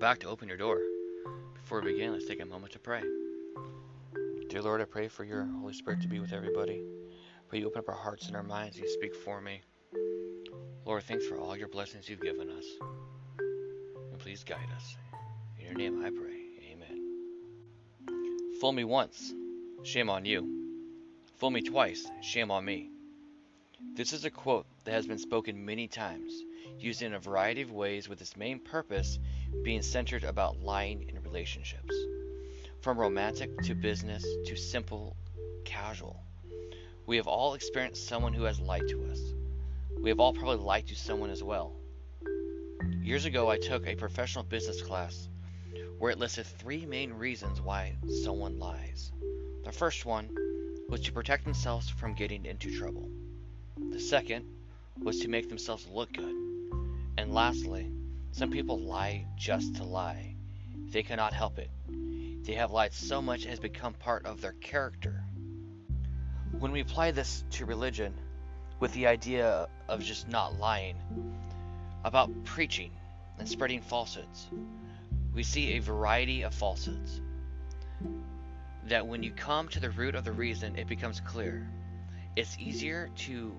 [0.00, 0.80] back to Open Your Door.
[1.52, 3.02] Before we begin, let's take a moment to pray.
[4.48, 6.82] Dear Lord, I pray for your Holy Spirit to be with everybody.
[7.48, 9.60] Pray you open up our hearts and our minds and you speak for me.
[10.86, 12.64] Lord, thanks for all your blessings you've given us.
[14.10, 14.96] And please guide us.
[15.58, 16.46] In your name I pray.
[16.72, 18.56] Amen.
[18.58, 19.34] Fool me once,
[19.82, 20.80] shame on you.
[21.36, 22.88] Fool me twice, shame on me.
[23.96, 26.32] This is a quote that has been spoken many times,
[26.78, 29.18] used in a variety of ways with its main purpose
[29.62, 31.94] being centered about lying in relationships.
[32.80, 35.16] From romantic to business to simple,
[35.64, 36.22] casual.
[37.06, 39.20] We have all experienced someone who has lied to us.
[40.00, 41.74] We have all probably lied to someone as well.
[43.02, 45.28] Years ago, I took a professional business class
[45.98, 49.12] where it listed three main reasons why someone lies.
[49.64, 50.30] The first one
[50.88, 53.08] was to protect themselves from getting into trouble.
[53.90, 54.46] The second
[55.02, 56.34] was to make themselves look good.
[57.18, 57.90] And lastly,
[58.32, 60.34] some people lie just to lie.
[60.90, 61.70] They cannot help it.
[62.44, 65.22] They have lied so much it has become part of their character.
[66.58, 68.14] When we apply this to religion,
[68.80, 70.96] with the idea of just not lying,
[72.02, 72.90] about preaching
[73.38, 74.48] and spreading falsehoods,
[75.34, 77.20] we see a variety of falsehoods.
[78.86, 81.68] That when you come to the root of the reason, it becomes clear.
[82.36, 83.54] It's easier to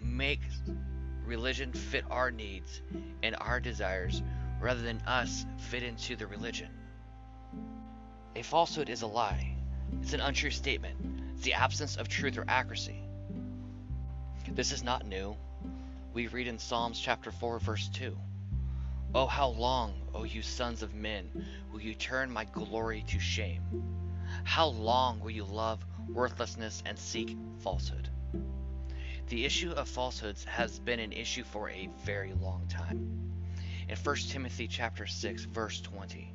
[0.00, 0.40] make
[1.26, 2.80] religion fit our needs
[3.22, 4.22] and our desires
[4.60, 6.68] rather than us fit into the religion.
[8.34, 9.54] A falsehood is a lie.
[10.00, 10.96] It's an untrue statement.
[11.34, 13.02] It's the absence of truth or accuracy.
[14.48, 15.36] This is not new.
[16.12, 18.16] We read in Psalms chapter 4 verse 2.
[19.14, 21.30] Oh how long, O you sons of men,
[21.72, 23.62] will you turn my glory to shame?
[24.44, 28.08] How long will you love worthlessness and seek falsehood?
[29.28, 33.32] The issue of falsehoods has been an issue for a very long time.
[33.88, 36.32] In 1 Timothy chapter 6 verse 20,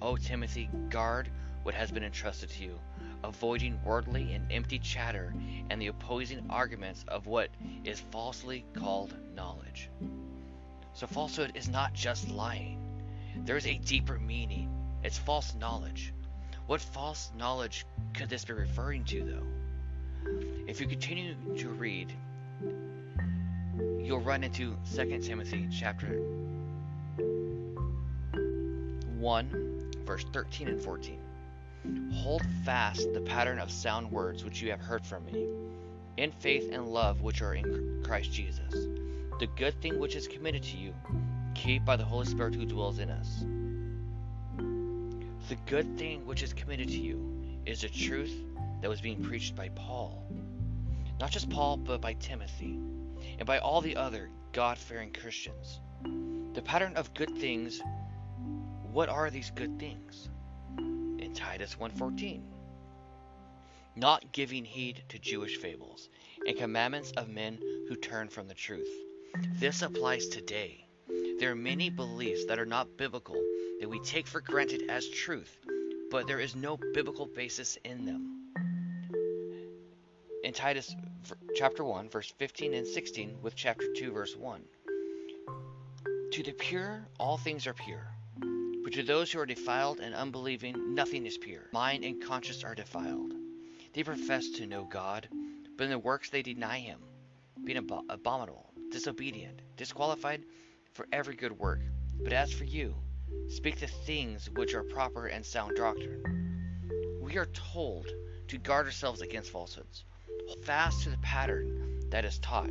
[0.00, 1.30] O Timothy, guard
[1.62, 2.80] what has been entrusted to you,
[3.22, 5.32] avoiding worldly and empty chatter
[5.70, 7.48] and the opposing arguments of what
[7.84, 9.88] is falsely called knowledge.
[10.94, 12.82] So falsehood is not just lying.
[13.36, 14.68] There is a deeper meaning.
[15.04, 16.12] It's false knowledge.
[16.66, 19.46] What false knowledge could this be referring to though?
[20.66, 22.12] If you continue to read
[24.02, 26.18] you'll run into 2 Timothy chapter
[29.18, 29.72] 1
[30.04, 31.18] verse 13 and 14.
[32.12, 35.46] Hold fast the pattern of sound words which you have heard from me,
[36.16, 38.88] in faith and love which are in Christ Jesus.
[39.38, 40.92] The good thing which is committed to you,
[41.54, 43.44] keep by the Holy Spirit who dwells in us.
[45.48, 48.34] The good thing which is committed to you is the truth
[48.80, 50.24] that was being preached by Paul.
[51.20, 52.80] Not just Paul, but by Timothy
[53.38, 55.80] and by all the other God fearing Christians.
[56.54, 57.80] The pattern of good things,
[58.92, 60.28] what are these good things?
[60.78, 62.42] In Titus 1:14.
[63.94, 66.08] Not giving heed to Jewish fables
[66.46, 68.88] and commandments of men who turn from the truth.
[69.54, 70.86] This applies today.
[71.38, 73.42] There are many beliefs that are not biblical
[73.80, 75.58] that we take for granted as truth,
[76.10, 78.42] but there is no biblical basis in them
[80.42, 80.94] in Titus
[81.54, 84.62] chapter 1, verse 15 and 16, with chapter 2, verse 1.
[86.32, 88.06] To the pure, all things are pure.
[88.82, 91.68] But to those who are defiled and unbelieving, nothing is pure.
[91.72, 93.32] Mind and conscience are defiled.
[93.92, 95.28] They profess to know God,
[95.76, 97.00] but in their works they deny Him,
[97.64, 100.42] being ab- abominable, disobedient, disqualified
[100.94, 101.80] for every good work.
[102.22, 102.94] But as for you,
[103.48, 107.18] speak the things which are proper and sound doctrine.
[107.20, 108.08] We are told
[108.48, 110.04] to guard ourselves against falsehoods
[110.64, 112.70] fast to the pattern that is taught.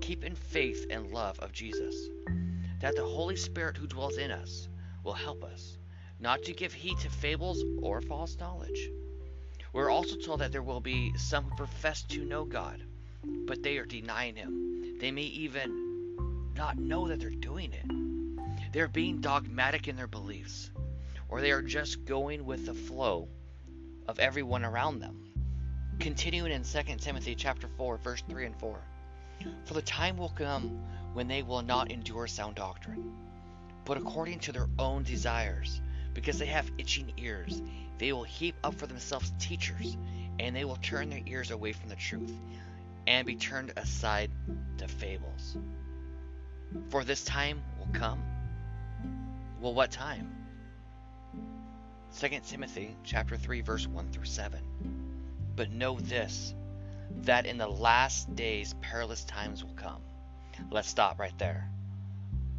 [0.00, 1.94] Keep in faith and love of Jesus,
[2.80, 4.68] that the Holy Spirit who dwells in us
[5.04, 5.78] will help us,
[6.20, 8.90] not to give heed to fables or false knowledge.
[9.72, 12.82] We're also told that there will be some who profess to know God,
[13.46, 14.98] but they are denying Him.
[14.98, 18.72] They may even not know that they're doing it.
[18.72, 20.70] They're being dogmatic in their beliefs,
[21.28, 23.28] or they are just going with the flow
[24.06, 25.31] of everyone around them.
[26.00, 28.78] Continuing in 2 Timothy chapter 4, verse 3 and 4.
[29.64, 30.80] For the time will come
[31.12, 33.12] when they will not endure sound doctrine,
[33.84, 35.80] but according to their own desires,
[36.14, 37.62] because they have itching ears,
[37.98, 39.96] they will heap up for themselves teachers,
[40.38, 42.32] and they will turn their ears away from the truth,
[43.06, 44.30] and be turned aside
[44.78, 45.56] to fables.
[46.88, 48.22] For this time will come.
[49.60, 50.34] Well, what time?
[52.18, 54.60] 2 Timothy chapter 3 verse 1 through 7.
[55.54, 56.54] But know this
[57.22, 60.00] that in the last days perilous times will come.
[60.70, 61.68] Let's stop right there.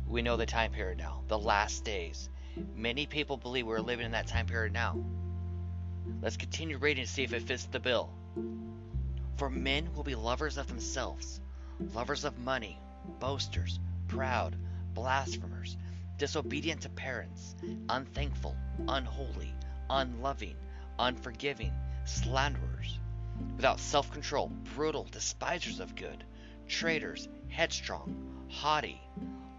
[0.07, 2.29] We know the time period now, the last days.
[2.75, 5.03] Many people believe we're living in that time period now.
[6.21, 8.09] Let's continue reading to see if it fits the bill.
[9.37, 11.41] For men will be lovers of themselves,
[11.93, 12.79] lovers of money,
[13.19, 14.55] boasters, proud,
[14.93, 15.77] blasphemers,
[16.17, 17.55] disobedient to parents,
[17.89, 18.55] unthankful,
[18.87, 19.53] unholy,
[19.89, 20.55] unloving,
[20.99, 21.73] unforgiving,
[22.05, 22.99] slanderers,
[23.55, 26.23] without self control, brutal, despisers of good,
[26.67, 29.01] traitors, headstrong, haughty,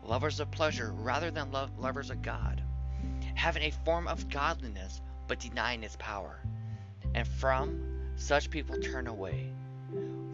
[0.03, 2.63] lovers of pleasure rather than lo- lovers of God,
[3.35, 6.41] having a form of godliness but denying its power.
[7.15, 9.53] And from such people turn away.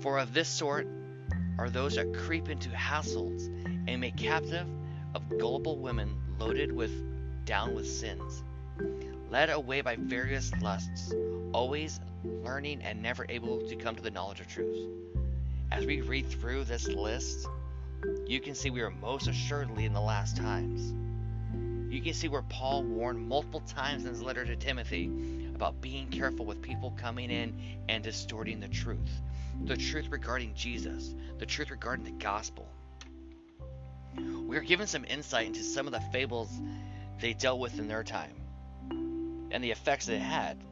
[0.01, 0.87] For of this sort
[1.59, 4.67] are those that creep into households and make captive
[5.15, 6.93] of gullible women loaded with
[7.45, 8.43] down with sins,
[9.31, 11.15] led away by various lusts,
[11.53, 14.89] always learning and never able to come to the knowledge of truth.
[15.71, 17.47] As we read through this list,
[18.27, 20.93] you can see we are most assuredly in the last times.
[21.95, 25.07] You can see where Paul warned multiple times in his letter to Timothy
[25.55, 27.55] about being careful with people coming in
[27.89, 29.21] and distorting the truth.
[29.65, 32.67] The truth regarding Jesus, the truth regarding the gospel.
[34.17, 36.51] We are given some insight into some of the fables
[37.21, 38.33] they dealt with in their time
[39.51, 40.63] and the effects it had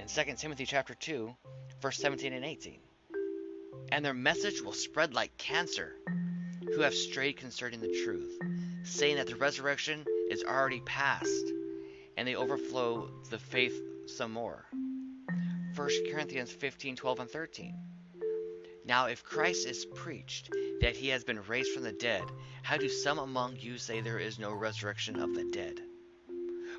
[0.00, 1.34] in 2 Timothy chapter 2,
[1.80, 2.78] verse 17 and 18.
[3.92, 5.96] And their message will spread like cancer
[6.74, 8.38] who have strayed concerning the truth,
[8.84, 11.52] saying that the resurrection is already past,
[12.16, 14.64] and they overflow the faith some more.
[15.76, 17.74] 1 Corinthians 15, 12, and 13.
[18.84, 22.24] Now, if Christ is preached that he has been raised from the dead,
[22.62, 25.80] how do some among you say there is no resurrection of the dead?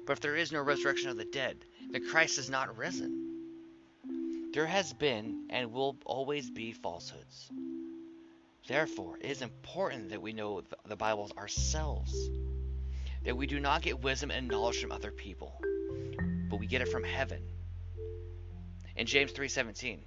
[0.05, 4.51] But if there is no resurrection of the dead, then Christ is not risen.
[4.53, 7.49] There has been and will always be falsehoods.
[8.67, 12.29] Therefore, it is important that we know the Bible ourselves,
[13.23, 15.59] that we do not get wisdom and knowledge from other people,
[16.49, 17.41] but we get it from heaven.
[18.95, 19.99] In James 3:17,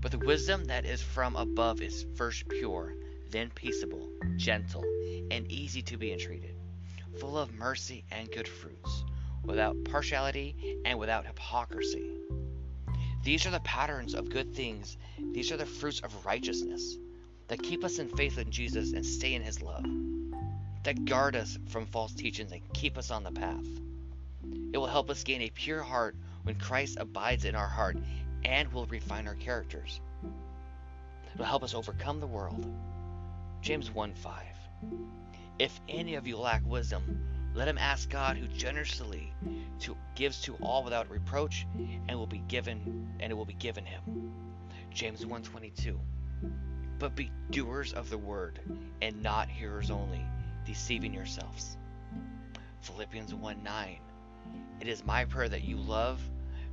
[0.00, 2.94] but the wisdom that is from above is first pure,
[3.30, 4.84] then peaceable, gentle,
[5.30, 6.54] and easy to be entreated,
[7.20, 9.04] full of mercy and good fruits,
[9.44, 12.10] without partiality and without hypocrisy.
[13.22, 14.96] These are the patterns of good things,
[15.32, 16.96] these are the fruits of righteousness
[17.48, 19.84] that keep us in faith in Jesus and stay in his love,
[20.84, 23.66] that guard us from false teachings and keep us on the path.
[24.72, 27.96] It will help us gain a pure heart when Christ abides in our heart
[28.44, 30.00] and will refine our characters.
[31.34, 32.66] It will help us overcome the world.
[33.60, 34.42] James 1 5.
[35.62, 37.24] If any of you lack wisdom,
[37.54, 39.32] let him ask God who generously
[39.78, 41.68] to, gives to all without reproach
[42.08, 44.02] and will be given and it will be given him.
[44.92, 46.00] James 1:22
[46.98, 48.58] But be doers of the word
[49.02, 50.26] and not hearers only,
[50.64, 51.76] deceiving yourselves.
[52.80, 53.98] Philippians 1:9
[54.80, 56.20] It is my prayer that you love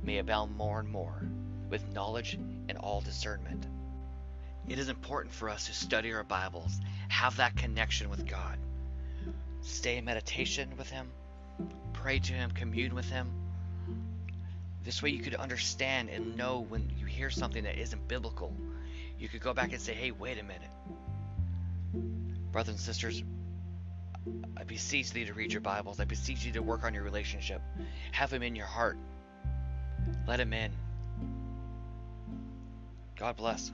[0.02, 1.30] may abound more and more
[1.68, 3.68] with knowledge and all discernment.
[4.66, 8.58] It is important for us to study our Bibles, have that connection with God,
[9.62, 11.10] stay in meditation with Him,
[11.92, 13.30] pray to Him, commune with Him.
[14.82, 18.52] This way, you could understand and know when you hear something that isn't biblical.
[19.18, 20.70] You could go back and say, hey, wait a minute.
[22.50, 23.22] Brothers and sisters,
[24.56, 26.00] I beseech thee to read your Bibles.
[26.00, 27.60] I beseech you to work on your relationship.
[28.12, 28.96] Have Him in your heart.
[30.26, 30.72] Let Him in.
[33.16, 33.70] God bless.